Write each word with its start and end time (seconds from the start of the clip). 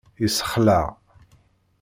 Yessexlaɛ! 0.21 0.83